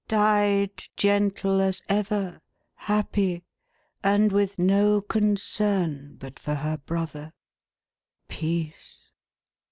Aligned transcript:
"Died, 0.07 0.83
gentle 0.97 1.61
as 1.61 1.83
ever, 1.87 2.41
happy, 2.73 3.43
and 4.03 4.31
with 4.31 4.57
no 4.57 4.99
concern 4.99 6.15
but 6.19 6.39
for 6.39 6.55
her 6.55 6.77
brother. 6.79 7.33
Peace 8.27 9.11